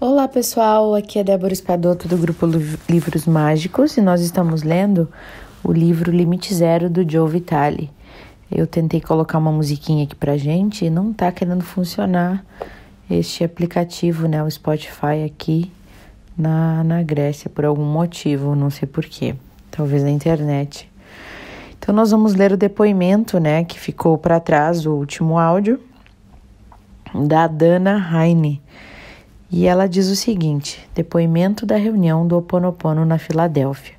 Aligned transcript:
Olá 0.00 0.26
pessoal, 0.26 0.92
aqui 0.92 1.20
é 1.20 1.24
Débora 1.24 1.52
Espadoto 1.52 2.08
do 2.08 2.18
grupo 2.18 2.46
Livros 2.90 3.26
Mágicos 3.26 3.96
e 3.96 4.02
nós 4.02 4.20
estamos 4.20 4.64
lendo 4.64 5.08
o 5.62 5.72
livro 5.72 6.10
Limite 6.10 6.52
Zero 6.52 6.90
do 6.90 7.08
Joe 7.08 7.30
Vitale. 7.30 7.88
Eu 8.50 8.66
tentei 8.66 9.00
colocar 9.00 9.38
uma 9.38 9.52
musiquinha 9.52 10.04
aqui 10.04 10.16
pra 10.16 10.36
gente 10.36 10.84
e 10.84 10.90
não 10.90 11.12
tá 11.12 11.30
querendo 11.30 11.62
funcionar 11.62 12.44
este 13.08 13.44
aplicativo, 13.44 14.26
né, 14.26 14.42
o 14.42 14.50
Spotify 14.50 15.24
aqui 15.24 15.70
na, 16.36 16.82
na 16.82 17.00
Grécia 17.02 17.48
por 17.48 17.64
algum 17.64 17.84
motivo, 17.84 18.56
não 18.56 18.70
sei 18.70 18.88
porquê, 18.88 19.36
talvez 19.70 20.02
na 20.02 20.10
internet. 20.10 20.90
Então 21.78 21.94
nós 21.94 22.10
vamos 22.10 22.34
ler 22.34 22.52
o 22.52 22.56
depoimento, 22.56 23.38
né, 23.38 23.62
que 23.64 23.78
ficou 23.78 24.18
para 24.18 24.40
trás, 24.40 24.86
o 24.86 24.92
último 24.92 25.38
áudio 25.38 25.80
da 27.14 27.46
Dana 27.46 28.10
Heine. 28.12 28.60
E 29.56 29.66
ela 29.66 29.88
diz 29.88 30.08
o 30.08 30.16
seguinte: 30.16 30.84
depoimento 30.96 31.64
da 31.64 31.76
reunião 31.76 32.26
do 32.26 32.36
Oponopono 32.36 33.04
na 33.04 33.18
Filadélfia. 33.18 33.94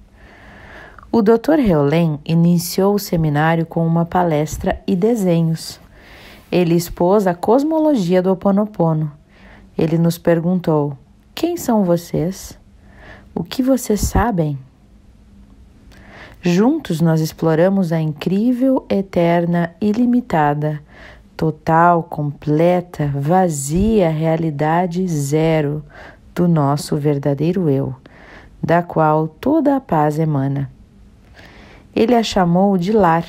O 1.09 1.21
Dr. 1.21 1.59
Heulen 1.65 2.19
iniciou 2.25 2.95
o 2.95 2.99
seminário 2.99 3.65
com 3.65 3.87
uma 3.87 4.03
palestra 4.03 4.81
e 4.85 4.97
desenhos. 4.97 5.79
Ele 6.51 6.75
expôs 6.75 7.25
a 7.25 7.33
cosmologia 7.33 8.21
do 8.21 8.33
Oponopono. 8.33 9.09
Ele 9.77 9.97
nos 9.97 10.17
perguntou: 10.17 10.97
Quem 11.33 11.55
são 11.55 11.85
vocês? 11.85 12.59
O 13.33 13.41
que 13.41 13.63
vocês 13.63 14.01
sabem? 14.01 14.59
Juntos 16.41 16.99
nós 16.99 17.21
exploramos 17.21 17.93
a 17.93 18.01
incrível, 18.01 18.85
eterna, 18.89 19.73
ilimitada 19.79 20.81
total, 21.35 22.03
completa, 22.03 23.11
vazia 23.13 24.09
realidade 24.09 25.07
zero 25.07 25.83
do 26.33 26.47
nosso 26.47 26.97
verdadeiro 26.97 27.69
eu, 27.69 27.95
da 28.61 28.81
qual 28.81 29.27
toda 29.27 29.75
a 29.75 29.79
paz 29.79 30.19
emana. 30.19 30.69
Ele 31.95 32.15
a 32.15 32.23
chamou 32.23 32.77
de 32.77 32.91
lar, 32.91 33.25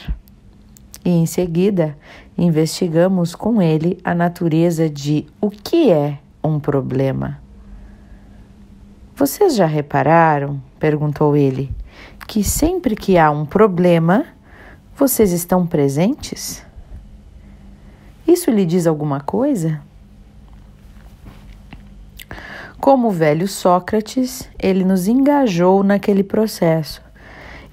e 1.04 1.10
em 1.10 1.26
seguida 1.26 1.96
investigamos 2.36 3.34
com 3.34 3.62
ele 3.62 3.98
a 4.02 4.14
natureza 4.14 4.90
de 4.90 5.26
o 5.40 5.50
que 5.50 5.90
é 5.90 6.18
um 6.42 6.58
problema. 6.58 7.40
Vocês 9.14 9.54
já 9.54 9.66
repararam, 9.66 10.60
perguntou 10.78 11.36
ele, 11.36 11.72
que 12.26 12.42
sempre 12.42 12.96
que 12.96 13.16
há 13.16 13.30
um 13.30 13.46
problema, 13.46 14.26
vocês 14.96 15.32
estão 15.32 15.66
presentes? 15.66 16.65
Isso 18.26 18.50
lhe 18.50 18.66
diz 18.66 18.86
alguma 18.88 19.20
coisa? 19.20 19.80
Como 22.80 23.08
o 23.08 23.12
velho 23.12 23.46
Sócrates, 23.46 24.48
ele 24.58 24.84
nos 24.84 25.06
engajou 25.06 25.82
naquele 25.84 26.24
processo, 26.24 27.00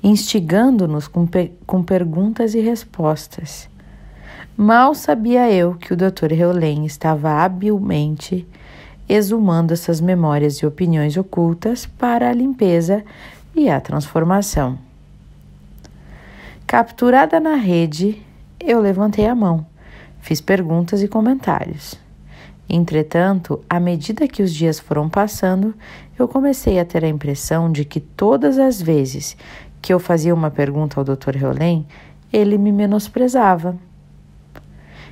instigando-nos 0.04 1.08
com, 1.08 1.28
com 1.66 1.84
perguntas 1.84 2.54
e 2.54 2.60
respostas. 2.60 3.68
Mal 4.56 4.94
sabia 4.94 5.52
eu 5.52 5.74
que 5.74 5.92
o 5.92 5.98
Dr. 5.98 6.32
Heulen 6.32 6.86
estava 6.86 7.44
habilmente 7.44 8.48
exumando 9.10 9.74
essas 9.74 10.00
memórias 10.00 10.58
e 10.58 10.66
opiniões 10.66 11.18
ocultas 11.18 11.88
para 11.88 12.30
a 12.30 12.34
limpeza 12.34 13.04
e 13.56 13.70
a 13.70 13.82
transformação. 13.82 14.78
Capturada 16.68 17.40
na 17.40 17.56
rede, 17.56 18.22
eu 18.60 18.80
levantei 18.80 19.26
a 19.26 19.36
mão 19.36 19.73
Fiz 20.24 20.40
perguntas 20.40 21.04
e 21.04 21.08
comentários. 21.10 22.00
Entretanto, 22.70 23.60
à 23.70 23.78
medida 23.78 24.26
que 24.26 24.42
os 24.42 24.54
dias 24.54 24.80
foram 24.80 25.10
passando, 25.10 25.76
eu 26.18 26.30
comecei 26.30 26.80
a 26.80 26.86
ter 26.86 27.04
a 27.04 27.10
impressão 27.10 27.70
de 27.70 27.84
que 27.84 28.00
todas 28.00 28.58
as 28.58 28.82
vezes 28.82 29.36
que 29.82 29.94
eu 29.94 30.00
fazia 30.00 30.34
uma 30.34 30.50
pergunta 30.50 30.98
ao 30.98 31.04
Dr. 31.04 31.36
Heulen, 31.36 31.86
ele 32.32 32.58
me 32.58 32.72
menosprezava. 32.72 33.78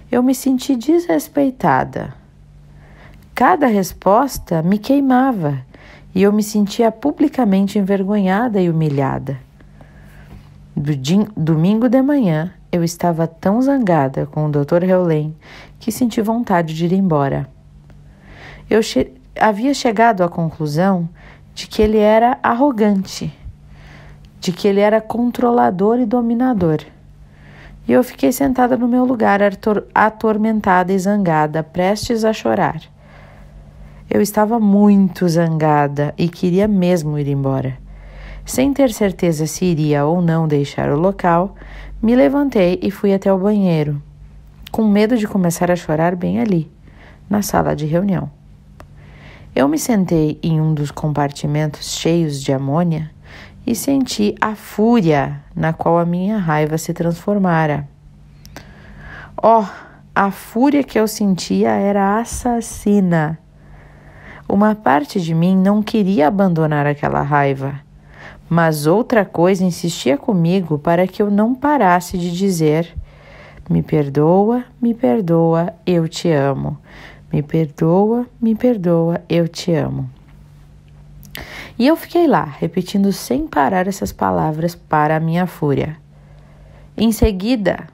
Eu 0.09 0.23
me 0.23 0.33
senti 0.33 0.77
desrespeitada. 0.77 2.13
Cada 3.35 3.67
resposta 3.67 4.63
me 4.63 4.77
queimava 4.77 5.59
e 6.15 6.23
eu 6.23 6.31
me 6.31 6.41
sentia 6.41 6.89
publicamente 6.89 7.77
envergonhada 7.77 8.61
e 8.61 8.69
humilhada. 8.69 9.37
Do 10.73 10.93
domingo 11.35 11.89
de 11.89 12.01
manhã, 12.01 12.53
eu 12.71 12.83
estava 12.83 13.27
tão 13.27 13.61
zangada 13.61 14.25
com 14.25 14.45
o 14.45 14.49
Dr. 14.51 14.83
Heulen 14.83 15.35
que 15.79 15.91
senti 15.91 16.21
vontade 16.21 16.73
de 16.73 16.85
ir 16.85 16.93
embora. 16.93 17.49
Eu 18.69 18.81
che 18.81 19.11
havia 19.39 19.73
chegado 19.73 20.23
à 20.23 20.29
conclusão 20.29 21.09
de 21.53 21.67
que 21.67 21.81
ele 21.81 21.97
era 21.97 22.37
arrogante, 22.41 23.33
de 24.39 24.51
que 24.51 24.67
ele 24.67 24.79
era 24.79 25.01
controlador 25.01 25.99
e 25.99 26.05
dominador. 26.05 26.79
E 27.87 27.91
eu 27.91 28.03
fiquei 28.03 28.31
sentada 28.31 28.77
no 28.77 28.87
meu 28.87 29.03
lugar, 29.03 29.41
ator 29.41 29.85
atormentada 29.93 30.93
e 30.93 30.99
zangada, 30.99 31.63
prestes 31.63 32.23
a 32.23 32.31
chorar. 32.31 32.81
Eu 34.09 34.21
estava 34.21 34.59
muito 34.59 35.27
zangada 35.27 36.13
e 36.17 36.29
queria 36.29 36.67
mesmo 36.67 37.17
ir 37.17 37.27
embora. 37.27 37.77
Sem 38.45 38.73
ter 38.73 38.91
certeza 38.91 39.45
se 39.45 39.65
iria 39.65 40.05
ou 40.05 40.21
não 40.21 40.47
deixar 40.47 40.91
o 40.91 40.99
local, 40.99 41.55
me 42.01 42.15
levantei 42.15 42.79
e 42.81 42.89
fui 42.89 43.13
até 43.13 43.31
o 43.31 43.37
banheiro, 43.37 44.01
com 44.71 44.87
medo 44.87 45.15
de 45.15 45.27
começar 45.27 45.69
a 45.69 45.75
chorar 45.75 46.15
bem 46.15 46.39
ali, 46.39 46.71
na 47.29 47.43
sala 47.43 47.75
de 47.75 47.85
reunião. 47.85 48.31
Eu 49.55 49.67
me 49.67 49.77
sentei 49.77 50.39
em 50.41 50.59
um 50.59 50.73
dos 50.73 50.89
compartimentos 50.89 51.95
cheios 51.95 52.41
de 52.41 52.51
amônia 52.51 53.11
e 53.67 53.75
senti 53.75 54.33
a 54.41 54.55
fúria 54.55 55.43
na 55.55 55.73
qual 55.73 55.99
a 55.99 56.05
minha 56.05 56.39
raiva 56.39 56.77
se 56.77 56.91
transformara. 56.91 57.87
Oh, 59.41 59.65
a 60.15 60.31
fúria 60.31 60.83
que 60.83 60.99
eu 60.99 61.07
sentia 61.07 61.69
era 61.69 62.17
assassina. 62.19 63.37
Uma 64.49 64.73
parte 64.73 65.21
de 65.21 65.35
mim 65.35 65.55
não 65.55 65.83
queria 65.83 66.27
abandonar 66.27 66.87
aquela 66.87 67.21
raiva 67.21 67.79
mas 68.53 68.85
outra 68.85 69.23
coisa 69.23 69.63
insistia 69.63 70.17
comigo 70.17 70.77
para 70.77 71.07
que 71.07 71.21
eu 71.21 71.31
não 71.31 71.55
parasse 71.55 72.17
de 72.17 72.29
dizer: 72.29 72.93
Me 73.69 73.81
perdoa, 73.81 74.65
me 74.81 74.93
perdoa, 74.93 75.73
eu 75.85 76.05
te 76.05 76.29
amo. 76.29 76.77
Me 77.31 77.41
perdoa, 77.41 78.27
me 78.41 78.53
perdoa, 78.53 79.21
eu 79.29 79.47
te 79.47 79.73
amo. 79.73 80.09
E 81.79 81.87
eu 81.87 81.95
fiquei 81.95 82.27
lá, 82.27 82.43
repetindo 82.43 83.13
sem 83.13 83.47
parar 83.47 83.87
essas 83.87 84.11
palavras 84.11 84.75
para 84.75 85.15
a 85.15 85.19
minha 85.21 85.47
fúria. 85.47 85.95
Em 86.97 87.13
seguida, 87.13 87.87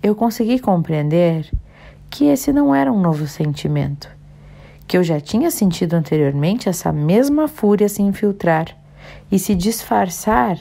eu 0.00 0.14
consegui 0.14 0.60
compreender 0.60 1.50
que 2.08 2.26
esse 2.26 2.52
não 2.52 2.72
era 2.72 2.92
um 2.92 3.00
novo 3.00 3.26
sentimento, 3.26 4.08
que 4.86 4.96
eu 4.96 5.02
já 5.02 5.18
tinha 5.18 5.50
sentido 5.50 5.94
anteriormente 5.94 6.68
essa 6.68 6.92
mesma 6.92 7.48
fúria 7.48 7.88
se 7.88 8.00
infiltrar 8.00 8.83
e 9.30 9.38
se 9.38 9.54
disfarçar 9.54 10.58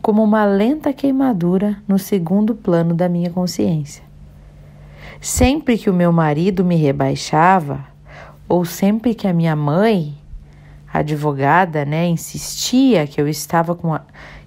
como 0.00 0.22
uma 0.22 0.44
lenta 0.44 0.92
queimadura 0.92 1.76
no 1.88 1.98
segundo 1.98 2.54
plano 2.54 2.94
da 2.94 3.08
minha 3.08 3.30
consciência. 3.30 4.04
Sempre 5.20 5.76
que 5.76 5.90
o 5.90 5.94
meu 5.94 6.12
marido 6.12 6.64
me 6.64 6.76
rebaixava, 6.76 7.84
ou 8.48 8.64
sempre 8.64 9.14
que 9.14 9.26
a 9.26 9.32
minha 9.32 9.56
mãe, 9.56 10.14
advogada, 10.92 11.84
né, 11.84 12.06
insistia 12.06 13.06
que 13.06 13.20
eu 13.20 13.26
estava 13.26 13.74
com 13.74 13.94
a, 13.94 14.02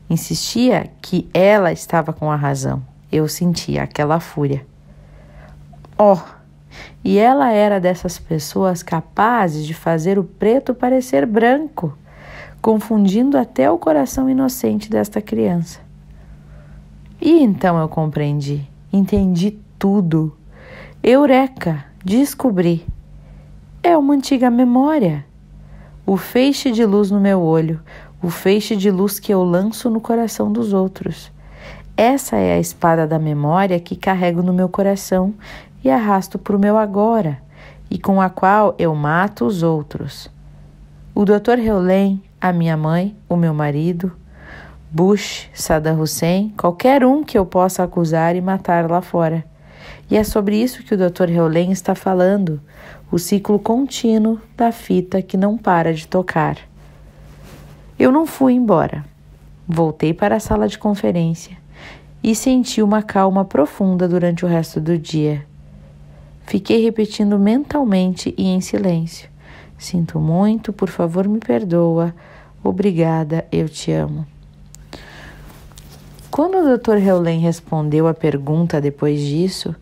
insistia 0.09 0.89
que 1.01 1.29
ela 1.33 1.71
estava 1.71 2.13
com 2.13 2.31
a 2.31 2.35
razão, 2.35 2.81
eu 3.11 3.27
sentia 3.27 3.83
aquela 3.83 4.19
fúria. 4.19 4.65
Oh, 5.97 6.17
e 7.03 7.17
ela 7.17 7.51
era 7.51 7.79
dessas 7.79 8.17
pessoas 8.17 8.81
capazes 8.81 9.65
de 9.65 9.73
fazer 9.73 10.17
o 10.17 10.23
preto 10.23 10.73
parecer 10.73 11.25
branco 11.25 11.97
confundindo 12.61 13.37
até 13.37 13.69
o 13.69 13.77
coração 13.77 14.29
inocente 14.29 14.89
desta 14.89 15.21
criança. 15.21 15.79
E 17.21 17.41
então 17.41 17.77
eu 17.79 17.87
compreendi, 17.89 18.67
entendi 18.91 19.57
tudo. 19.77 20.35
Eureka! 21.01 21.85
Descobri. 22.03 22.85
É 23.83 23.97
uma 23.97 24.13
antiga 24.13 24.49
memória. 24.49 25.25
O 26.05 26.15
feixe 26.15 26.71
de 26.71 26.85
luz 26.85 27.11
no 27.11 27.19
meu 27.19 27.41
olho, 27.41 27.81
o 28.21 28.29
feixe 28.29 28.75
de 28.75 28.89
luz 28.89 29.19
que 29.19 29.33
eu 29.33 29.43
lanço 29.43 29.89
no 29.89 29.99
coração 29.99 30.51
dos 30.51 30.71
outros. 30.71 31.31
Essa 31.95 32.37
é 32.37 32.53
a 32.53 32.59
espada 32.59 33.05
da 33.05 33.19
memória 33.19 33.79
que 33.79 33.95
carrego 33.95 34.41
no 34.41 34.53
meu 34.53 34.69
coração 34.69 35.33
e 35.83 35.89
arrasto 35.89 36.39
para 36.39 36.55
o 36.55 36.59
meu 36.59 36.77
agora, 36.77 37.41
e 37.91 37.99
com 37.99 38.21
a 38.21 38.29
qual 38.29 38.73
eu 38.79 38.95
mato 38.95 39.45
os 39.45 39.61
outros. 39.61 40.31
O 41.13 41.25
Dr. 41.25 41.59
Heulen 41.59 42.21
a 42.41 42.53
minha 42.53 42.77
mãe, 42.77 43.15
o 43.27 43.35
meu 43.35 43.53
marido, 43.53 44.11
Bush, 44.91 45.49
Saddam 45.53 45.99
Hussein, 45.99 46.53
qualquer 46.57 47.03
um 47.05 47.23
que 47.23 47.37
eu 47.37 47.45
possa 47.45 47.83
acusar 47.83 48.35
e 48.35 48.41
matar 48.41 48.89
lá 48.89 49.01
fora. 49.01 49.45
E 50.09 50.17
é 50.17 50.23
sobre 50.23 50.55
isso 50.55 50.83
que 50.83 50.95
o 50.95 50.97
Dr. 50.97 51.29
Heulen 51.29 51.71
está 51.71 51.93
falando, 51.93 52.59
o 53.11 53.19
ciclo 53.19 53.59
contínuo 53.59 54.39
da 54.57 54.71
fita 54.71 55.21
que 55.21 55.37
não 55.37 55.57
para 55.57 55.93
de 55.93 56.07
tocar. 56.07 56.57
Eu 57.97 58.11
não 58.11 58.25
fui 58.25 58.53
embora. 58.53 59.05
Voltei 59.67 60.13
para 60.13 60.37
a 60.37 60.39
sala 60.39 60.67
de 60.67 60.79
conferência 60.79 61.55
e 62.23 62.33
senti 62.33 62.81
uma 62.81 63.03
calma 63.03 63.45
profunda 63.45 64.07
durante 64.07 64.43
o 64.43 64.47
resto 64.47 64.81
do 64.81 64.97
dia. 64.97 65.45
Fiquei 66.47 66.83
repetindo 66.83 67.37
mentalmente 67.37 68.33
e 68.35 68.47
em 68.47 68.59
silêncio. 68.59 69.29
Sinto 69.77 70.19
muito, 70.19 70.73
por 70.73 70.89
favor, 70.89 71.27
me 71.27 71.39
perdoa. 71.39 72.13
Obrigada, 72.63 73.45
eu 73.51 73.69
te 73.69 73.91
amo. 73.91 74.25
Quando 76.29 76.57
o 76.57 76.77
Dr. 76.77 76.97
Heulen 76.97 77.39
respondeu 77.39 78.07
a 78.07 78.13
pergunta 78.13 78.79
depois 78.79 79.19
disso, 79.19 79.75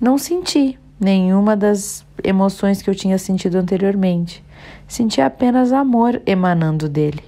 não 0.00 0.18
senti 0.18 0.78
nenhuma 1.00 1.56
das 1.56 2.04
emoções 2.22 2.82
que 2.82 2.90
eu 2.90 2.94
tinha 2.94 3.18
sentido 3.18 3.56
anteriormente. 3.56 4.44
Senti 4.86 5.20
apenas 5.20 5.72
amor 5.72 6.20
emanando 6.26 6.88
dele. 6.88 7.24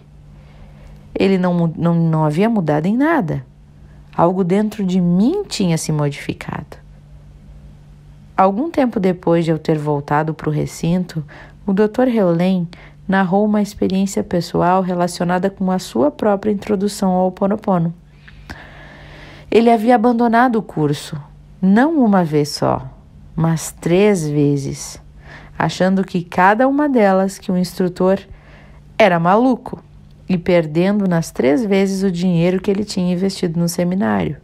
Ele 1.15 1.39
não, 1.39 1.73
não, 1.77 1.95
não 1.95 2.25
havia 2.25 2.49
mudado 2.49 2.87
em 2.87 2.97
nada. 2.97 3.45
Algo 4.15 4.45
dentro 4.45 4.85
de 4.85 5.01
mim 5.01 5.45
tinha 5.49 5.79
se 5.79 5.93
modificado. 5.93 6.77
Algum 8.37 8.71
tempo 8.71 9.01
depois 9.01 9.45
de 9.45 9.51
eu 9.51 9.59
ter 9.59 9.79
voltado 9.79 10.33
para 10.33 10.49
o 10.49 10.53
recinto, 10.53 11.25
o 11.67 11.73
Dr. 11.73 12.09
Heulen 12.09 12.69
narrou 13.09 13.47
uma 13.47 13.63
experiência 13.63 14.23
pessoal 14.23 14.83
relacionada 14.83 15.49
com 15.49 15.71
a 15.71 15.79
sua 15.79 16.11
própria 16.11 16.53
introdução 16.53 17.13
ao 17.13 17.33
Ponopono. 17.33 17.95
Ele 19.51 19.71
havia 19.71 19.95
abandonado 19.95 20.57
o 20.57 20.63
curso, 20.63 21.19
não 21.61 22.05
uma 22.05 22.23
vez 22.23 22.51
só, 22.51 22.87
mas 23.35 23.73
três 23.73 24.29
vezes, 24.29 25.01
achando 25.59 26.05
que 26.05 26.23
cada 26.23 26.69
uma 26.69 26.87
delas 26.87 27.39
que 27.39 27.51
o 27.51 27.57
instrutor 27.57 28.21
era 28.99 29.19
maluco 29.19 29.83
e 30.29 30.37
perdendo 30.37 31.09
nas 31.09 31.31
três 31.31 31.65
vezes 31.65 32.03
o 32.03 32.11
dinheiro 32.11 32.61
que 32.61 32.71
ele 32.71 32.85
tinha 32.85 33.13
investido 33.13 33.59
no 33.59 33.69
seminário. 33.69 34.37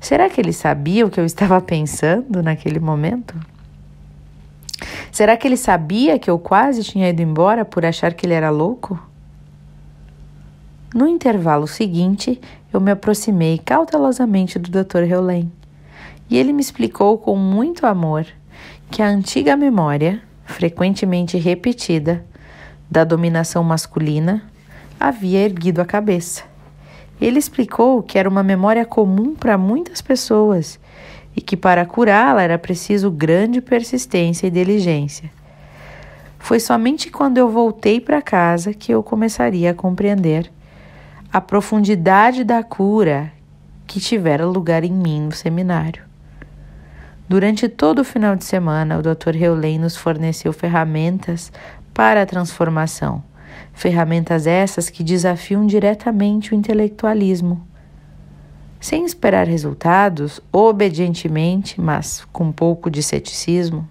Será 0.00 0.28
que 0.28 0.40
ele 0.40 0.52
sabia 0.52 1.06
o 1.06 1.10
que 1.10 1.20
eu 1.20 1.24
estava 1.24 1.60
pensando 1.62 2.42
naquele 2.42 2.80
momento? 2.80 3.38
Será 5.10 5.36
que 5.36 5.46
ele 5.46 5.56
sabia 5.56 6.18
que 6.18 6.30
eu 6.30 6.38
quase 6.38 6.82
tinha 6.82 7.08
ido 7.08 7.22
embora 7.22 7.64
por 7.64 7.84
achar 7.84 8.14
que 8.14 8.26
ele 8.26 8.34
era 8.34 8.50
louco? 8.50 9.00
No 10.94 11.06
intervalo 11.06 11.66
seguinte, 11.66 12.40
eu 12.72 12.80
me 12.80 12.90
aproximei 12.90 13.58
cautelosamente 13.58 14.58
do 14.58 14.70
Dr. 14.70 15.02
Heulen 15.02 15.50
e 16.28 16.36
ele 16.36 16.52
me 16.52 16.60
explicou 16.60 17.18
com 17.18 17.36
muito 17.36 17.86
amor 17.86 18.26
que 18.90 19.02
a 19.02 19.08
antiga 19.08 19.56
memória, 19.56 20.22
frequentemente 20.44 21.36
repetida, 21.38 22.24
da 22.90 23.04
dominação 23.04 23.62
masculina 23.64 24.42
havia 24.98 25.40
erguido 25.40 25.80
a 25.80 25.84
cabeça. 25.84 26.44
Ele 27.20 27.38
explicou 27.38 28.02
que 28.02 28.18
era 28.18 28.28
uma 28.28 28.42
memória 28.42 28.84
comum 28.84 29.34
para 29.34 29.58
muitas 29.58 30.00
pessoas 30.00 30.78
e 31.36 31.40
que 31.40 31.56
para 31.56 31.84
curá-la 31.84 32.42
era 32.42 32.58
preciso 32.58 33.10
grande 33.10 33.60
persistência 33.60 34.46
e 34.46 34.50
diligência. 34.50 35.30
Foi 36.38 36.58
somente 36.58 37.10
quando 37.10 37.38
eu 37.38 37.50
voltei 37.50 38.00
para 38.00 38.22
casa 38.22 38.72
que 38.72 38.92
eu 38.92 39.02
começaria 39.02 39.72
a 39.72 39.74
compreender 39.74 40.50
a 41.32 41.40
profundidade 41.40 42.44
da 42.44 42.62
cura 42.62 43.30
que 43.86 44.00
tivera 44.00 44.46
lugar 44.46 44.84
em 44.84 44.92
mim 44.92 45.22
no 45.22 45.32
seminário. 45.32 46.02
Durante 47.28 47.68
todo 47.68 47.98
o 47.98 48.04
final 48.04 48.36
de 48.36 48.44
semana, 48.44 48.98
o 48.98 49.02
Dr. 49.02 49.34
Heulen 49.34 49.80
nos 49.80 49.96
forneceu 49.96 50.52
ferramentas 50.52 51.52
para 51.92 52.22
a 52.22 52.26
transformação, 52.26 53.22
ferramentas 53.74 54.46
essas 54.46 54.88
que 54.88 55.02
desafiam 55.02 55.66
diretamente 55.66 56.52
o 56.52 56.54
intelectualismo. 56.54 57.66
Sem 58.80 59.04
esperar 59.04 59.46
resultados, 59.46 60.40
obedientemente, 60.52 61.80
mas 61.80 62.24
com 62.32 62.44
um 62.44 62.52
pouco 62.52 62.90
de 62.90 63.02
ceticismo, 63.02 63.88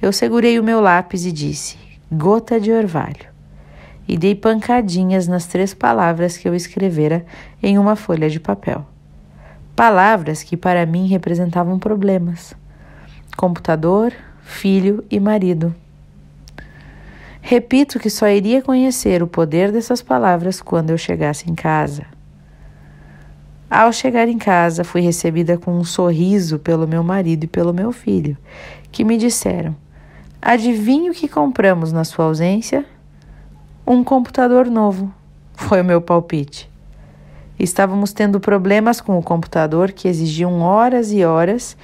eu 0.00 0.12
segurei 0.12 0.58
o 0.58 0.64
meu 0.64 0.80
lápis 0.80 1.26
e 1.26 1.32
disse: 1.32 1.76
gota 2.10 2.60
de 2.60 2.72
orvalho 2.72 3.32
e 4.06 4.16
dei 4.16 4.34
pancadinhas 4.34 5.26
nas 5.28 5.46
três 5.46 5.72
palavras 5.72 6.36
que 6.36 6.48
eu 6.48 6.54
escrevera 6.54 7.24
em 7.62 7.78
uma 7.78 7.96
folha 7.96 8.28
de 8.28 8.40
papel. 8.40 8.84
Palavras 9.74 10.42
que 10.42 10.56
para 10.56 10.84
mim 10.84 11.06
representavam 11.06 11.78
problemas: 11.78 12.54
computador, 13.36 14.12
filho 14.42 15.04
e 15.10 15.18
marido. 15.18 15.74
Repito 17.40 17.98
que 17.98 18.10
só 18.10 18.28
iria 18.28 18.62
conhecer 18.62 19.22
o 19.22 19.26
poder 19.26 19.72
dessas 19.72 20.00
palavras 20.00 20.60
quando 20.60 20.90
eu 20.90 20.98
chegasse 20.98 21.50
em 21.50 21.54
casa. 21.54 22.06
Ao 23.74 23.90
chegar 23.90 24.28
em 24.28 24.36
casa, 24.36 24.84
fui 24.84 25.00
recebida 25.00 25.56
com 25.56 25.72
um 25.72 25.82
sorriso 25.82 26.58
pelo 26.58 26.86
meu 26.86 27.02
marido 27.02 27.44
e 27.44 27.46
pelo 27.46 27.72
meu 27.72 27.90
filho, 27.90 28.36
que 28.90 29.02
me 29.02 29.16
disseram: 29.16 29.74
Adivinhe 30.42 31.08
o 31.08 31.14
que 31.14 31.26
compramos 31.26 31.90
na 31.90 32.04
sua 32.04 32.26
ausência? 32.26 32.84
Um 33.86 34.04
computador 34.04 34.66
novo, 34.66 35.10
foi 35.56 35.80
o 35.80 35.84
meu 35.86 36.02
palpite. 36.02 36.70
Estávamos 37.58 38.12
tendo 38.12 38.38
problemas 38.38 39.00
com 39.00 39.16
o 39.16 39.22
computador 39.22 39.90
que 39.90 40.06
exigiam 40.06 40.60
horas 40.60 41.10
e 41.10 41.24
horas 41.24 41.74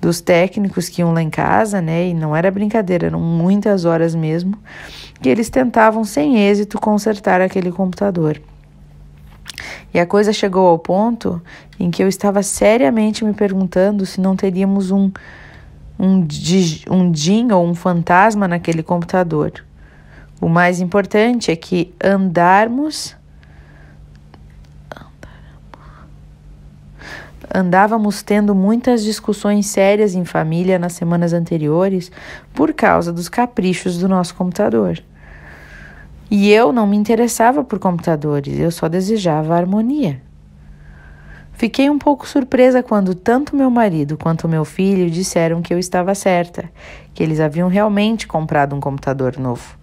dos 0.00 0.20
técnicos 0.20 0.88
que 0.88 1.02
iam 1.02 1.12
lá 1.12 1.20
em 1.20 1.28
casa, 1.28 1.80
né? 1.82 2.06
E 2.06 2.14
não 2.14 2.36
era 2.36 2.52
brincadeira, 2.52 3.08
eram 3.08 3.18
muitas 3.18 3.84
horas 3.84 4.14
mesmo, 4.14 4.56
que 5.20 5.28
eles 5.28 5.50
tentavam 5.50 6.04
sem 6.04 6.38
êxito 6.38 6.78
consertar 6.78 7.40
aquele 7.40 7.72
computador. 7.72 8.40
E 9.92 9.98
a 9.98 10.06
coisa 10.06 10.32
chegou 10.32 10.68
ao 10.68 10.78
ponto 10.78 11.42
em 11.78 11.90
que 11.90 12.02
eu 12.02 12.08
estava 12.08 12.42
seriamente 12.42 13.24
me 13.24 13.32
perguntando 13.32 14.06
se 14.06 14.20
não 14.20 14.36
teríamos 14.36 14.90
um 14.90 15.10
um, 16.00 16.26
um 16.90 17.12
DIN 17.12 17.52
ou 17.52 17.66
um 17.66 17.74
fantasma 17.74 18.48
naquele 18.48 18.82
computador. 18.82 19.52
O 20.40 20.48
mais 20.48 20.80
importante 20.80 21.50
é 21.50 21.56
que 21.56 21.92
andarmos 22.02 23.14
andávamos 27.52 28.22
tendo 28.22 28.54
muitas 28.54 29.02
discussões 29.02 29.66
sérias 29.66 30.14
em 30.14 30.24
família 30.24 30.78
nas 30.78 30.92
semanas 30.92 31.32
anteriores 31.32 32.10
por 32.54 32.72
causa 32.72 33.12
dos 33.12 33.28
caprichos 33.28 33.98
do 33.98 34.08
nosso 34.08 34.36
computador. 34.36 35.02
E 36.30 36.50
eu 36.52 36.72
não 36.72 36.86
me 36.86 36.96
interessava 36.96 37.64
por 37.64 37.78
computadores, 37.78 38.58
eu 38.58 38.70
só 38.70 38.88
desejava 38.88 39.56
harmonia. 39.56 40.22
Fiquei 41.52 41.90
um 41.90 41.98
pouco 41.98 42.26
surpresa 42.26 42.82
quando 42.82 43.14
tanto 43.14 43.56
meu 43.56 43.70
marido 43.70 44.16
quanto 44.16 44.48
meu 44.48 44.64
filho 44.64 45.10
disseram 45.10 45.60
que 45.60 45.74
eu 45.74 45.78
estava 45.78 46.14
certa, 46.14 46.70
que 47.12 47.22
eles 47.22 47.40
haviam 47.40 47.68
realmente 47.68 48.26
comprado 48.26 48.74
um 48.74 48.80
computador 48.80 49.36
novo 49.38 49.80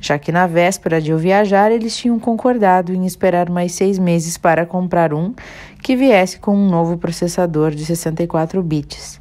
já 0.00 0.18
que 0.18 0.32
na 0.32 0.46
véspera 0.46 1.00
de 1.00 1.10
eu 1.10 1.18
viajar 1.18 1.70
eles 1.70 1.96
tinham 1.96 2.18
concordado 2.18 2.92
em 2.92 3.04
esperar 3.04 3.50
mais 3.50 3.72
seis 3.72 3.98
meses 3.98 4.38
para 4.38 4.64
comprar 4.64 5.12
um 5.12 5.34
que 5.82 5.94
viesse 5.94 6.38
com 6.38 6.56
um 6.56 6.68
novo 6.68 6.96
processador 6.96 7.72
de 7.72 7.84
64 7.84 8.62
bits. 8.62 9.20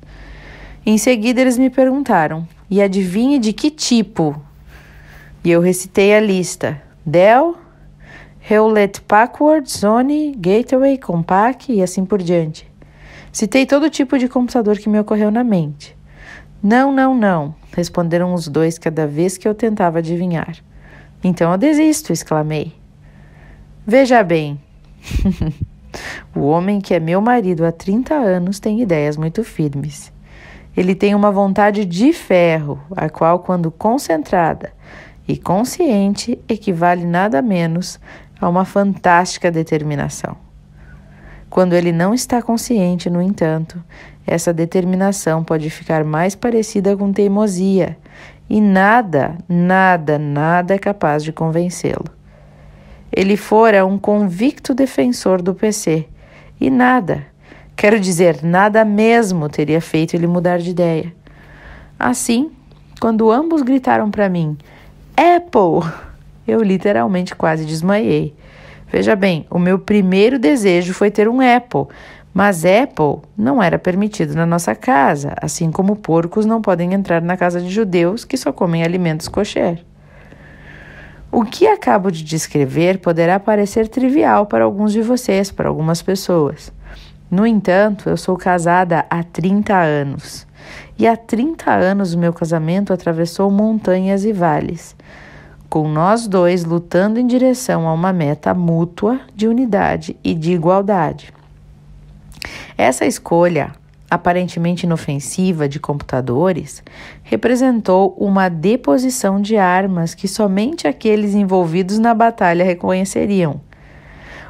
Em 0.85 0.97
seguida 0.97 1.41
eles 1.41 1.57
me 1.57 1.69
perguntaram: 1.69 2.47
e 2.69 2.81
adivinhe 2.81 3.37
de 3.37 3.51
que 3.51 3.69
tipo? 3.69 4.41
E 5.43 5.51
eu 5.51 5.61
recitei 5.61 6.13
a 6.13 6.19
lista: 6.19 6.81
Dell, 7.05 7.55
Hewlett 8.49 9.01
Packard, 9.01 9.71
Sony, 9.71 10.33
Gateway, 10.35 10.97
Compaq 10.97 11.71
e 11.71 11.81
assim 11.81 12.05
por 12.05 12.21
diante. 12.21 12.69
Citei 13.31 13.65
todo 13.65 13.89
tipo 13.89 14.17
de 14.17 14.27
computador 14.27 14.77
que 14.77 14.89
me 14.89 14.99
ocorreu 14.99 15.31
na 15.31 15.43
mente. 15.43 15.95
Não, 16.61 16.91
não, 16.91 17.15
não, 17.15 17.55
responderam 17.73 18.33
os 18.33 18.47
dois 18.47 18.77
cada 18.77 19.07
vez 19.07 19.37
que 19.37 19.47
eu 19.47 19.55
tentava 19.55 19.99
adivinhar. 19.99 20.57
Então 21.23 21.51
eu 21.51 21.57
desisto, 21.57 22.11
exclamei. 22.11 22.73
Veja 23.87 24.21
bem, 24.23 24.59
o 26.35 26.41
homem 26.41 26.81
que 26.81 26.93
é 26.93 26.99
meu 26.99 27.21
marido 27.21 27.65
há 27.65 27.71
30 27.71 28.13
anos 28.13 28.59
tem 28.59 28.81
ideias 28.81 29.15
muito 29.15 29.43
firmes. 29.43 30.11
Ele 30.75 30.93
tem 30.93 31.15
uma 31.15 31.31
vontade 31.31 31.85
de 31.85 32.11
ferro, 32.11 32.79
a 32.95 33.09
qual, 33.09 33.39
quando 33.39 33.71
concentrada 33.71 34.73
e 35.29 35.37
consciente, 35.37 36.37
equivale 36.49 37.05
nada 37.05 37.41
menos 37.41 37.99
a 38.41 38.49
uma 38.49 38.65
fantástica 38.65 39.49
determinação. 39.49 40.35
Quando 41.49 41.73
ele 41.73 41.91
não 41.91 42.13
está 42.13 42.41
consciente, 42.41 43.09
no 43.09 43.21
entanto, 43.21 43.81
essa 44.25 44.53
determinação 44.53 45.43
pode 45.43 45.69
ficar 45.69 46.03
mais 46.03 46.35
parecida 46.35 46.97
com 46.97 47.13
teimosia 47.13 47.97
e 48.49 48.59
nada, 48.59 49.37
nada, 49.47 50.19
nada 50.19 50.73
é 50.73 50.77
capaz 50.77 51.23
de 51.23 51.31
convencê-lo. 51.31 52.05
Ele 53.11 53.37
fora 53.37 53.85
um 53.85 53.97
convicto 53.97 54.73
defensor 54.73 55.41
do 55.41 55.53
PC 55.55 56.07
e 56.59 56.69
nada, 56.69 57.25
Quero 57.79 57.97
dizer, 57.97 58.43
nada 58.43 58.83
mesmo 58.83 59.47
teria 59.47 59.79
feito 59.79 60.13
ele 60.13 60.27
mudar 60.27 60.57
de 60.59 60.69
ideia. 60.69 61.13
Assim, 61.97 62.51
quando 62.99 63.31
ambos 63.31 63.61
gritaram 63.61 64.11
para 64.11 64.27
mim: 64.27 64.57
Apple! 65.19 65.91
Eu 66.47 66.63
literalmente 66.63 67.35
quase 67.35 67.65
desmaiei. 67.65 68.33
Veja 68.89 69.17
bem, 69.17 69.45
o 69.49 69.59
meu 69.59 69.77
primeiro 69.77 70.39
desejo 70.39 70.93
foi 70.93 71.11
ter 71.11 71.27
um 71.27 71.41
Apple, 71.41 71.93
mas 72.33 72.63
Apple 72.63 73.17
não 73.37 73.61
era 73.61 73.77
permitido 73.77 74.33
na 74.33 74.45
nossa 74.45 74.73
casa, 74.73 75.33
assim 75.41 75.71
como 75.71 75.97
porcos 75.97 76.45
não 76.45 76.61
podem 76.61 76.93
entrar 76.93 77.21
na 77.21 77.35
casa 77.35 77.59
de 77.59 77.69
judeus 77.69 78.23
que 78.23 78.37
só 78.37 78.53
comem 78.53 78.81
alimentos 78.81 79.27
kosher. 79.27 79.83
O 81.29 81.43
que 81.43 81.67
acabo 81.67 82.09
de 82.09 82.23
descrever 82.23 82.99
poderá 82.99 83.41
parecer 83.41 83.89
trivial 83.89 84.45
para 84.45 84.63
alguns 84.63 84.93
de 84.93 85.01
vocês, 85.01 85.51
para 85.51 85.67
algumas 85.67 86.01
pessoas. 86.01 86.71
No 87.29 87.45
entanto, 87.45 88.09
eu 88.09 88.17
sou 88.17 88.35
casada 88.35 89.05
há 89.07 89.23
30 89.23 89.75
anos. 89.75 90.47
E 90.97 91.07
há 91.07 91.15
30 91.15 91.71
anos 91.71 92.13
o 92.13 92.17
meu 92.17 92.33
casamento 92.33 92.91
atravessou 92.91 93.51
montanhas 93.51 94.25
e 94.25 94.33
vales, 94.33 94.95
com 95.69 95.87
nós 95.87 96.27
dois 96.27 96.65
lutando 96.65 97.19
em 97.19 97.27
direção 97.27 97.87
a 97.87 97.93
uma 97.93 98.11
meta 98.11 98.53
mútua 98.53 99.21
de 99.35 99.47
unidade 99.47 100.17
e 100.23 100.33
de 100.33 100.51
igualdade. 100.51 101.31
Essa 102.77 103.05
escolha, 103.05 103.71
aparentemente 104.09 104.85
inofensiva, 104.85 105.69
de 105.69 105.79
computadores, 105.79 106.83
representou 107.23 108.15
uma 108.17 108.49
deposição 108.49 109.39
de 109.39 109.55
armas 109.55 110.15
que 110.15 110.27
somente 110.27 110.87
aqueles 110.87 111.35
envolvidos 111.35 111.99
na 111.99 112.13
batalha 112.13 112.65
reconheceriam. 112.65 113.61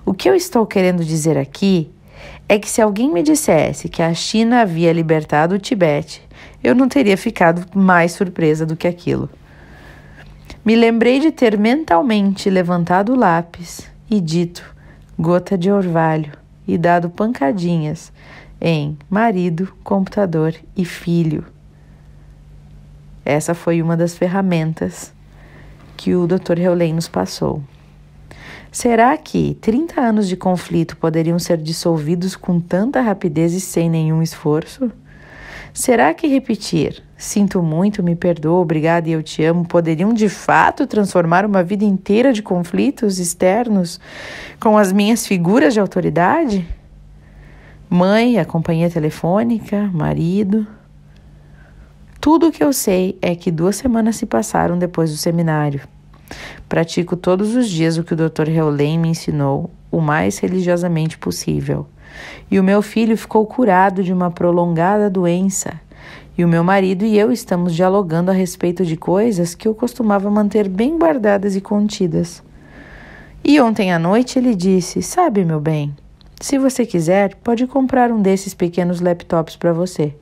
O 0.05 0.13
que 0.13 0.29
eu 0.29 0.33
estou 0.33 0.65
querendo 0.65 1.03
dizer 1.03 1.37
aqui 1.37 1.91
é 2.49 2.57
que 2.57 2.67
se 2.67 2.81
alguém 2.81 3.13
me 3.13 3.21
dissesse 3.21 3.87
que 3.87 4.01
a 4.01 4.11
China 4.11 4.61
havia 4.61 4.91
libertado 4.91 5.53
o 5.53 5.59
Tibete, 5.59 6.27
eu 6.63 6.73
não 6.73 6.89
teria 6.89 7.15
ficado 7.15 7.63
mais 7.77 8.13
surpresa 8.13 8.65
do 8.65 8.75
que 8.75 8.87
aquilo. 8.87 9.29
Me 10.65 10.75
lembrei 10.75 11.19
de 11.19 11.31
ter 11.31 11.59
mentalmente 11.59 12.49
levantado 12.49 13.13
o 13.13 13.15
lápis 13.15 13.87
e 14.09 14.19
dito 14.19 14.75
gota 15.17 15.55
de 15.55 15.71
orvalho 15.71 16.31
e 16.67 16.75
dado 16.75 17.07
pancadinhas 17.09 18.11
em 18.59 18.97
marido, 19.07 19.71
computador 19.83 20.55
e 20.75 20.83
filho. 20.83 21.45
Essa 23.23 23.53
foi 23.53 23.79
uma 23.79 23.95
das 23.95 24.17
ferramentas 24.17 25.13
que 25.95 26.15
o 26.15 26.25
Dr. 26.25 26.57
Heulen 26.57 26.93
nos 26.93 27.07
passou. 27.07 27.61
Será 28.71 29.17
que 29.17 29.57
30 29.61 29.99
anos 29.99 30.27
de 30.27 30.37
conflito 30.37 30.95
poderiam 30.97 31.39
ser 31.39 31.57
dissolvidos 31.57 32.35
com 32.35 32.59
tanta 32.59 33.01
rapidez 33.01 33.53
e 33.53 33.59
sem 33.59 33.89
nenhum 33.89 34.21
esforço? 34.21 34.91
Será 35.73 36.13
que 36.13 36.27
repetir 36.27 37.03
sinto 37.19 37.61
muito, 37.61 38.01
me 38.01 38.15
perdoa, 38.15 38.61
obrigada 38.61 39.09
e 39.09 39.11
eu 39.11 39.21
te 39.21 39.43
amo 39.43 39.65
poderiam 39.65 40.13
de 40.13 40.29
fato 40.29 40.87
transformar 40.87 41.45
uma 41.45 41.61
vida 41.61 41.83
inteira 41.83 42.31
de 42.31 42.41
conflitos 42.41 43.19
externos 43.19 43.99
com 44.57 44.77
as 44.77 44.93
minhas 44.93 45.27
figuras 45.27 45.73
de 45.73 45.81
autoridade? 45.81 46.65
Mãe, 47.89 48.39
a 48.39 48.45
companhia 48.45 48.89
telefônica, 48.89 49.89
marido. 49.93 50.65
Tudo 52.21 52.47
o 52.47 52.51
que 52.51 52.63
eu 52.63 52.71
sei 52.71 53.17
é 53.21 53.35
que 53.35 53.51
duas 53.51 53.75
semanas 53.75 54.15
se 54.15 54.25
passaram 54.25 54.77
depois 54.77 55.11
do 55.11 55.17
seminário. 55.17 55.81
Pratico 56.67 57.15
todos 57.15 57.55
os 57.55 57.69
dias 57.69 57.97
o 57.97 58.03
que 58.03 58.13
o 58.13 58.17
Dr. 58.17 58.49
Heulen 58.49 58.99
me 58.99 59.09
ensinou, 59.09 59.69
o 59.91 59.99
mais 59.99 60.37
religiosamente 60.37 61.17
possível. 61.17 61.87
E 62.49 62.59
o 62.59 62.63
meu 62.63 62.81
filho 62.81 63.17
ficou 63.17 63.45
curado 63.45 64.03
de 64.03 64.13
uma 64.13 64.31
prolongada 64.31 65.09
doença. 65.09 65.79
E 66.37 66.45
o 66.45 66.47
meu 66.47 66.63
marido 66.63 67.05
e 67.05 67.17
eu 67.17 67.31
estamos 67.31 67.75
dialogando 67.75 68.31
a 68.31 68.33
respeito 68.33 68.85
de 68.85 68.95
coisas 68.95 69.53
que 69.53 69.67
eu 69.67 69.75
costumava 69.75 70.29
manter 70.29 70.69
bem 70.69 70.97
guardadas 70.97 71.55
e 71.55 71.61
contidas. 71.61 72.41
E 73.43 73.59
ontem 73.59 73.91
à 73.91 73.99
noite 73.99 74.39
ele 74.39 74.55
disse: 74.55 75.01
Sabe, 75.01 75.43
meu 75.43 75.59
bem, 75.59 75.93
se 76.39 76.57
você 76.57 76.85
quiser, 76.85 77.35
pode 77.35 77.67
comprar 77.67 78.11
um 78.11 78.21
desses 78.21 78.53
pequenos 78.53 79.01
laptops 79.01 79.57
para 79.57 79.73
você. 79.73 80.15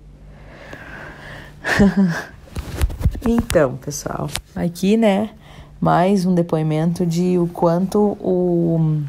então, 3.28 3.78
pessoal, 3.78 4.30
aqui, 4.56 4.98
né, 4.98 5.30
mais 5.80 6.26
um 6.26 6.34
depoimento 6.34 7.06
de 7.06 7.38
o 7.38 7.48
quanto 7.48 8.18
o 8.20 9.04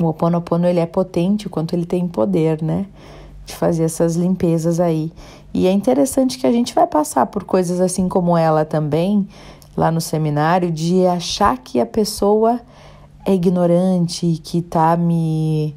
o 0.00 0.06
Ho 0.06 0.08
Oponopono 0.08 0.66
ele 0.66 0.80
é 0.80 0.86
potente, 0.86 1.46
o 1.46 1.50
quanto 1.50 1.74
ele 1.74 1.84
tem 1.84 2.08
poder, 2.08 2.62
né? 2.62 2.86
De 3.44 3.54
fazer 3.54 3.84
essas 3.84 4.16
limpezas 4.16 4.80
aí. 4.80 5.12
E 5.52 5.66
é 5.66 5.72
interessante 5.72 6.38
que 6.38 6.46
a 6.46 6.52
gente 6.52 6.74
vai 6.74 6.86
passar 6.86 7.26
por 7.26 7.44
coisas 7.44 7.80
assim 7.80 8.08
como 8.08 8.36
ela 8.36 8.64
também, 8.64 9.28
lá 9.76 9.90
no 9.90 10.00
seminário, 10.00 10.70
de 10.70 11.06
achar 11.06 11.58
que 11.58 11.80
a 11.80 11.86
pessoa 11.86 12.60
é 13.26 13.34
ignorante, 13.34 14.40
que 14.42 14.62
tá 14.62 14.96
me, 14.96 15.74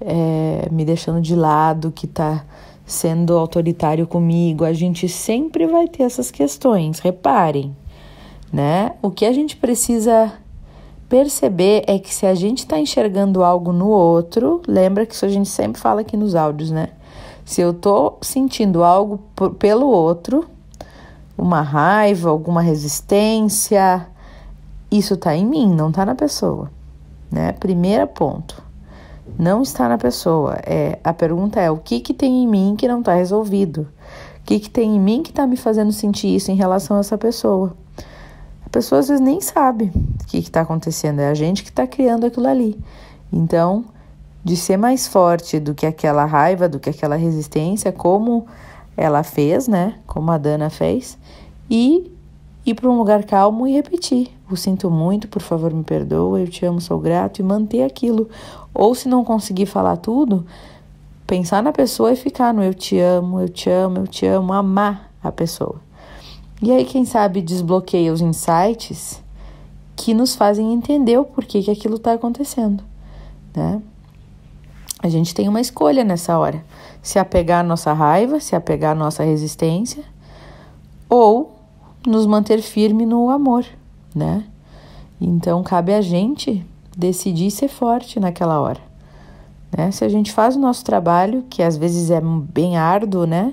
é, 0.00 0.68
me 0.70 0.84
deixando 0.84 1.20
de 1.20 1.34
lado, 1.34 1.90
que 1.90 2.06
tá 2.06 2.44
sendo 2.86 3.36
autoritário 3.36 4.06
comigo. 4.06 4.64
A 4.64 4.72
gente 4.72 5.08
sempre 5.08 5.66
vai 5.66 5.88
ter 5.88 6.04
essas 6.04 6.30
questões, 6.30 7.00
reparem, 7.00 7.74
né? 8.54 8.92
O 9.02 9.10
que 9.10 9.26
a 9.26 9.32
gente 9.32 9.56
precisa 9.56 10.32
perceber 11.08 11.82
é 11.88 11.98
que 11.98 12.14
se 12.14 12.24
a 12.24 12.36
gente 12.36 12.58
está 12.58 12.78
enxergando 12.78 13.42
algo 13.42 13.72
no 13.72 13.88
outro, 13.88 14.62
lembra 14.68 15.04
que 15.04 15.12
isso 15.12 15.24
a 15.24 15.28
gente 15.28 15.48
sempre 15.48 15.80
fala 15.80 16.02
aqui 16.02 16.16
nos 16.16 16.36
áudios, 16.36 16.70
né? 16.70 16.90
Se 17.44 17.60
eu 17.60 17.74
tô 17.74 18.14
sentindo 18.22 18.84
algo 18.84 19.18
pelo 19.58 19.88
outro, 19.88 20.46
uma 21.36 21.62
raiva, 21.62 22.30
alguma 22.30 22.62
resistência, 22.62 24.06
isso 24.88 25.16
tá 25.16 25.34
em 25.34 25.44
mim, 25.44 25.74
não 25.74 25.90
tá 25.90 26.06
na 26.06 26.14
pessoa, 26.14 26.70
né? 27.32 27.50
Primeiro 27.58 28.06
ponto. 28.06 28.62
Não 29.36 29.62
está 29.62 29.88
na 29.88 29.98
pessoa. 29.98 30.60
É, 30.64 31.00
a 31.02 31.12
pergunta 31.12 31.60
é: 31.60 31.72
o 31.72 31.76
que 31.76 31.98
que 31.98 32.14
tem 32.14 32.44
em 32.44 32.46
mim 32.46 32.76
que 32.78 32.86
não 32.86 33.00
está 33.00 33.14
resolvido? 33.14 33.88
O 34.40 34.44
que 34.44 34.60
que 34.60 34.70
tem 34.70 34.94
em 34.94 35.00
mim 35.00 35.24
que 35.24 35.30
está 35.30 35.44
me 35.44 35.56
fazendo 35.56 35.90
sentir 35.90 36.36
isso 36.36 36.52
em 36.52 36.54
relação 36.54 36.96
a 36.98 37.00
essa 37.00 37.18
pessoa? 37.18 37.76
Pessoa 38.74 38.98
às 38.98 39.06
vezes 39.06 39.24
nem 39.24 39.40
sabe 39.40 39.92
o 39.94 40.26
que 40.26 40.38
está 40.38 40.62
acontecendo, 40.62 41.20
é 41.20 41.28
a 41.28 41.34
gente 41.34 41.62
que 41.62 41.68
está 41.68 41.86
criando 41.86 42.26
aquilo 42.26 42.48
ali. 42.48 42.76
Então, 43.32 43.84
de 44.42 44.56
ser 44.56 44.76
mais 44.76 45.06
forte 45.06 45.60
do 45.60 45.74
que 45.74 45.86
aquela 45.86 46.24
raiva, 46.24 46.68
do 46.68 46.80
que 46.80 46.90
aquela 46.90 47.14
resistência, 47.14 47.92
como 47.92 48.46
ela 48.96 49.22
fez, 49.22 49.68
né? 49.68 49.94
Como 50.08 50.28
a 50.32 50.38
Dana 50.38 50.70
fez, 50.70 51.16
e 51.70 52.10
ir 52.66 52.74
para 52.74 52.90
um 52.90 52.98
lugar 52.98 53.22
calmo 53.22 53.64
e 53.64 53.72
repetir: 53.72 54.30
o 54.50 54.56
sinto 54.56 54.90
muito, 54.90 55.28
por 55.28 55.40
favor, 55.40 55.72
me 55.72 55.84
perdoa, 55.84 56.40
eu 56.40 56.48
te 56.48 56.66
amo, 56.66 56.80
sou 56.80 56.98
grato, 56.98 57.38
e 57.38 57.44
manter 57.44 57.84
aquilo. 57.84 58.28
Ou 58.74 58.92
se 58.92 59.08
não 59.08 59.24
conseguir 59.24 59.66
falar 59.66 59.98
tudo, 59.98 60.44
pensar 61.28 61.62
na 61.62 61.70
pessoa 61.70 62.12
e 62.12 62.16
ficar 62.16 62.52
no 62.52 62.62
eu 62.62 62.74
te 62.74 62.98
amo, 62.98 63.40
eu 63.40 63.48
te 63.48 63.70
amo, 63.70 63.98
eu 63.98 64.06
te 64.08 64.26
amo, 64.26 64.52
amar 64.52 65.12
a 65.22 65.30
pessoa. 65.30 65.76
E 66.64 66.72
aí, 66.72 66.86
quem 66.86 67.04
sabe, 67.04 67.42
desbloqueia 67.42 68.10
os 68.10 68.22
insights 68.22 69.22
que 69.94 70.14
nos 70.14 70.34
fazem 70.34 70.72
entender 70.72 71.18
o 71.18 71.24
porquê 71.26 71.62
que 71.62 71.70
aquilo 71.70 71.96
está 71.96 72.14
acontecendo, 72.14 72.82
né? 73.54 73.82
A 74.98 75.10
gente 75.10 75.34
tem 75.34 75.46
uma 75.46 75.60
escolha 75.60 76.02
nessa 76.02 76.38
hora: 76.38 76.64
se 77.02 77.18
apegar 77.18 77.60
à 77.60 77.62
nossa 77.62 77.92
raiva, 77.92 78.40
se 78.40 78.56
apegar 78.56 78.92
à 78.92 78.94
nossa 78.94 79.22
resistência, 79.22 80.02
ou 81.06 81.54
nos 82.06 82.24
manter 82.24 82.62
firme 82.62 83.04
no 83.04 83.28
amor, 83.28 83.66
né? 84.14 84.46
Então 85.20 85.62
cabe 85.62 85.92
a 85.92 86.00
gente 86.00 86.64
decidir 86.96 87.50
ser 87.50 87.68
forte 87.68 88.18
naquela 88.18 88.58
hora. 88.58 88.80
Né? 89.76 89.90
Se 89.90 90.02
a 90.02 90.08
gente 90.08 90.32
faz 90.32 90.56
o 90.56 90.60
nosso 90.60 90.82
trabalho, 90.82 91.44
que 91.50 91.62
às 91.62 91.76
vezes 91.76 92.10
é 92.10 92.22
bem 92.22 92.78
árduo, 92.78 93.26
né? 93.26 93.52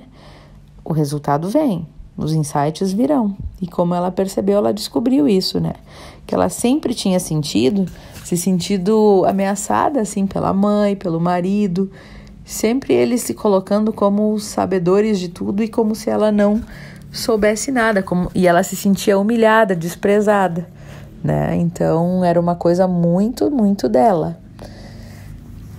O 0.82 0.94
resultado 0.94 1.50
vem 1.50 1.86
os 2.16 2.32
insights 2.32 2.92
virão. 2.92 3.36
E 3.60 3.66
como 3.66 3.94
ela 3.94 4.10
percebeu, 4.10 4.58
ela 4.58 4.72
descobriu 4.72 5.28
isso, 5.28 5.60
né? 5.60 5.74
Que 6.26 6.34
ela 6.34 6.48
sempre 6.48 6.94
tinha 6.94 7.18
sentido, 7.18 7.86
se 8.24 8.36
sentido 8.36 9.24
ameaçada, 9.26 10.00
assim, 10.00 10.26
pela 10.26 10.52
mãe, 10.52 10.94
pelo 10.96 11.20
marido, 11.20 11.90
sempre 12.44 12.92
eles 12.92 13.22
se 13.22 13.34
colocando 13.34 13.92
como 13.92 14.38
sabedores 14.38 15.18
de 15.18 15.28
tudo 15.28 15.62
e 15.62 15.68
como 15.68 15.94
se 15.94 16.10
ela 16.10 16.30
não 16.30 16.60
soubesse 17.10 17.70
nada, 17.70 18.02
como, 18.02 18.30
e 18.34 18.46
ela 18.46 18.62
se 18.62 18.74
sentia 18.74 19.18
humilhada, 19.18 19.76
desprezada, 19.76 20.68
né? 21.22 21.54
Então 21.56 22.24
era 22.24 22.40
uma 22.40 22.54
coisa 22.54 22.88
muito, 22.88 23.50
muito 23.50 23.88
dela. 23.88 24.38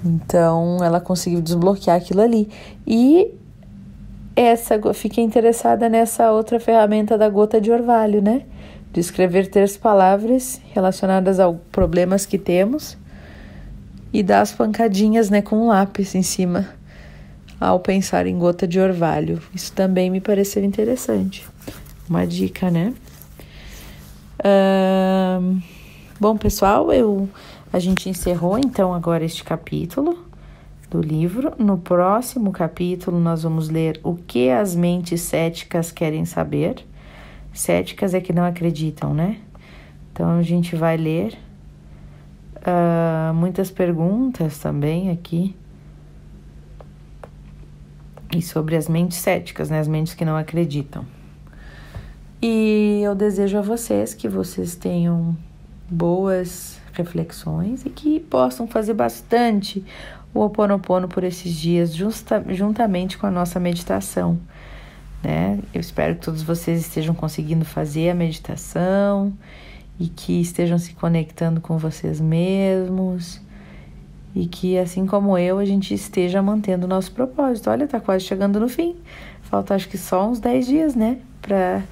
Então 0.06 0.84
ela 0.84 1.00
conseguiu 1.00 1.42
desbloquear 1.42 1.98
aquilo 1.98 2.22
ali. 2.22 2.50
E 2.86 3.34
essa 4.36 4.80
fiquei 4.94 5.24
interessada 5.24 5.88
nessa 5.88 6.32
outra 6.32 6.60
ferramenta 6.60 7.18
da 7.18 7.30
gota 7.30 7.62
de 7.62 7.72
orvalho, 7.72 8.22
né? 8.22 8.44
De 8.92 9.00
escrever 9.00 9.48
três 9.48 9.78
palavras 9.78 10.62
relacionadas 10.74 11.40
aos 11.40 11.58
problemas 11.72 12.26
que 12.26 12.38
temos 12.38 12.98
e 14.12 14.22
dar 14.22 14.42
as 14.42 14.52
pancadinhas, 14.52 15.30
né, 15.30 15.42
com 15.42 15.58
um 15.58 15.68
lápis 15.68 16.14
em 16.14 16.22
cima. 16.22 16.70
ao 17.64 17.80
pensar 17.80 18.28
em 18.28 18.38
gota 18.38 18.68
de 18.68 18.80
orvalho. 18.80 19.42
Isso 19.54 19.72
também 19.72 20.10
me 20.10 20.20
pareceu 20.20 20.64
interessante. 20.64 21.48
Uma 22.10 22.28
dica, 22.28 22.70
né? 22.70 22.94
Bom, 26.20 26.36
pessoal, 26.38 26.92
eu 26.92 27.30
a 27.72 27.80
gente 27.80 28.10
encerrou 28.10 28.58
então 28.60 28.94
agora 28.94 29.24
este 29.24 29.44
capítulo 29.44 30.18
do 30.94 31.02
livro. 31.02 31.54
No 31.58 31.80
próximo 31.80 32.52
capítulo, 32.52 33.20
nós 33.20 33.42
vamos 33.42 33.68
ler 33.68 34.00
o 34.04 34.16
que 34.16 34.52
as 34.52 34.76
mentes 34.76 35.22
céticas 35.22 35.92
querem 35.92 36.24
saber. 36.24 36.86
Céticas 37.52 38.14
é 38.14 38.22
que 38.22 38.32
não 38.32 38.46
acreditam, 38.46 39.12
né? 39.12 39.40
Então 40.12 40.38
a 40.38 40.44
gente 40.44 40.76
vai 40.76 40.96
ler 40.96 41.36
uh, 42.58 43.34
muitas 43.34 43.72
perguntas 43.72 44.60
também 44.60 45.10
aqui. 45.10 45.56
E 48.36 48.42
sobre 48.42 48.76
as 48.76 48.88
mentes 48.88 49.18
céticas, 49.18 49.72
né? 49.72 49.80
As 49.80 49.88
mentes 49.88 50.14
que 50.14 50.24
não 50.24 50.38
acreditam. 50.38 51.06
E 52.40 53.02
eu 53.04 53.16
desejo 53.16 53.58
a 53.58 53.62
vocês 53.62 54.14
que 54.14 54.28
vocês 54.28 54.76
tenham 54.76 55.36
boas 55.90 56.80
reflexões 56.92 57.84
e 57.84 57.90
que 57.90 58.20
possam 58.20 58.68
fazer 58.68 58.94
bastante 58.94 59.84
o 60.34 60.42
Oponopono 60.42 61.08
por 61.08 61.24
esses 61.24 61.54
dias, 61.54 61.94
justa, 61.94 62.44
juntamente 62.50 63.18
com 63.18 63.28
a 63.28 63.32
nossa 63.32 63.60
meditação. 63.60 64.40
Né? 65.24 65.60
Eu 65.74 65.80
espero 65.80 66.16
que 66.16 66.22
todos 66.22 66.42
vocês 66.42 66.82
estejam 66.82 67.14
conseguindo 67.14 67.64
fazer 67.64 68.10
a 68.10 68.16
meditação 68.16 69.34
e 70.00 70.08
que 70.08 70.42
estejam 70.42 70.78
se 70.78 70.94
conectando 70.94 71.62
com 71.62 71.78
vocês 71.78 72.20
mesmos 72.20 73.42
e 74.36 74.48
que, 74.48 74.78
assim 74.78 75.06
como 75.06 75.38
eu, 75.38 75.60
a 75.60 75.66
gente 75.66 75.94
esteja 75.94 76.42
mantendo 76.42 76.86
o 76.86 76.90
nosso 76.90 77.12
propósito. 77.12 77.70
Olha, 77.70 77.88
tá 77.88 78.00
quase 78.00 78.26
chegando 78.26 78.60
no 78.60 78.68
fim. 78.68 78.96
Falta 79.44 79.76
acho 79.76 79.88
que 79.88 79.98
só 79.98 80.28
uns 80.28 80.40
10 80.40 80.66
dias, 80.66 80.96
né? 80.96 81.20
Pra, 81.40 81.84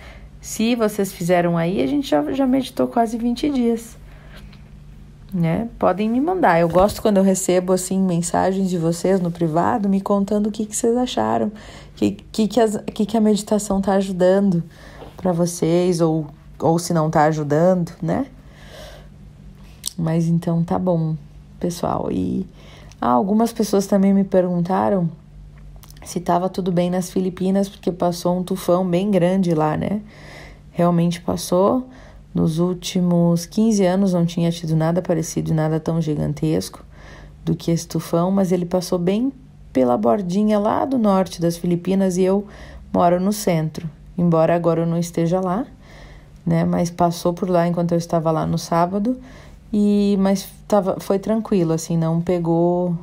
se 0.42 0.76
vocês 0.76 1.14
fizeram 1.14 1.56
aí, 1.56 1.82
a 1.82 1.88
gente 1.88 2.10
já, 2.10 2.32
já 2.34 2.48
meditou 2.48 2.88
quase 2.88 3.18
20 3.18 3.50
dias 3.52 3.96
né? 5.34 5.70
Podem 5.80 6.10
me 6.10 6.20
mandar. 6.20 6.60
Eu 6.60 6.68
gosto 6.68 7.02
quando 7.02 7.18
eu 7.18 7.24
recebo 7.24 7.74
assim 7.74 8.00
mensagens 8.00 8.70
de 8.70 8.78
vocês 8.78 9.20
no 9.22 9.32
privado 9.32 9.88
me 9.88 10.02
contando 10.02 10.48
o 10.48 10.52
que, 10.52 10.66
que 10.66 10.76
vocês 10.76 10.96
acharam, 10.98 11.52
que 11.96 12.12
que 12.32 12.48
que, 12.48 12.60
as, 12.60 12.78
que, 12.94 13.06
que 13.06 13.18
a 13.18 13.22
meditação 13.22 13.80
está 13.80 13.94
ajudando 13.94 14.64
para 15.18 15.32
vocês 15.32 16.02
ou 16.02 16.28
ou 16.60 16.78
se 16.78 16.94
não 16.94 17.08
está 17.08 17.24
ajudando, 17.26 17.92
né? 18.02 18.28
Mas 19.98 20.28
então 20.28 20.64
tá 20.64 20.78
bom, 20.78 21.16
pessoal. 21.60 22.10
E 22.12 22.46
ah, 23.00 23.10
algumas 23.10 23.54
pessoas 23.54 23.88
também 23.88 24.14
me 24.14 24.24
perguntaram 24.24 25.10
se 26.04 26.20
estava 26.20 26.50
tudo 26.50 26.72
bem 26.72 26.90
nas 26.90 27.12
Filipinas 27.12 27.70
porque 27.70 27.92
passou 27.92 28.38
um 28.38 28.44
tufão 28.44 28.88
bem 28.88 29.10
grande 29.10 29.54
lá, 29.54 29.78
né? 29.78 30.02
Realmente 30.72 31.22
passou. 31.22 31.88
Nos 32.34 32.60
últimos 32.60 33.46
15 33.46 33.86
anos 33.86 34.14
não 34.14 34.26
tinha 34.26 34.52
tido 34.52 34.76
nada 34.76 35.02
parecido, 35.02 35.54
nada 35.54 35.80
tão 35.80 36.02
gigantesco 36.02 36.84
do 37.44 37.56
que 37.56 37.72
esse 37.72 37.88
tufão, 37.88 38.32
mas 38.32 38.52
ele 38.52 38.66
passou 38.66 38.98
bem 38.98 39.34
pela 39.74 39.98
bordinha 39.98 40.60
lá 40.60 40.86
do 40.86 40.98
norte 40.98 41.42
das 41.42 41.58
Filipinas 41.58 42.18
e 42.18 42.24
eu 42.24 42.46
moro 42.94 43.20
no 43.20 43.34
centro. 43.34 43.90
Embora 44.18 44.56
agora 44.56 44.82
eu 44.82 44.86
não 44.86 44.98
esteja 44.98 45.40
lá, 45.40 45.66
né, 46.46 46.64
mas 46.64 46.90
passou 46.90 47.34
por 47.34 47.50
lá 47.50 47.68
enquanto 47.68 47.92
eu 47.94 47.98
estava 47.98 48.32
lá 48.32 48.46
no 48.46 48.58
sábado 48.58 49.18
e 49.72 50.18
mas 50.20 50.48
tava, 50.68 50.98
foi 51.00 51.20
tranquilo, 51.20 51.74
assim, 51.74 51.98
não 51.98 52.22
pegou 52.22 52.96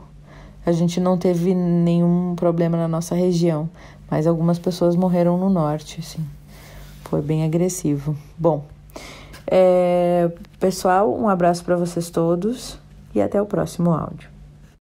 a 0.68 0.72
gente 0.72 1.00
não 1.00 1.16
teve 1.16 1.54
nenhum 1.54 2.34
problema 2.36 2.76
na 2.76 2.86
nossa 2.86 3.14
região, 3.14 3.70
mas 4.10 4.26
algumas 4.26 4.58
pessoas 4.58 4.94
morreram 4.96 5.38
no 5.38 5.48
norte, 5.48 6.00
assim. 6.00 6.22
Foi 7.04 7.22
bem 7.22 7.42
agressivo. 7.42 8.14
Bom, 8.36 8.66
é, 9.50 10.30
pessoal, 10.60 11.12
um 11.14 11.28
abraço 11.28 11.64
para 11.64 11.76
vocês 11.76 12.10
todos 12.10 12.78
e 13.14 13.20
até 13.20 13.40
o 13.40 13.46
próximo 13.46 13.92
áudio. 13.92 14.37